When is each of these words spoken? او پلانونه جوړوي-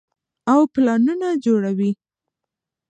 او 0.51 0.59
پلانونه 0.73 1.29
جوړوي- 1.45 1.91